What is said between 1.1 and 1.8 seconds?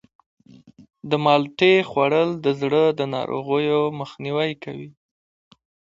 مالټې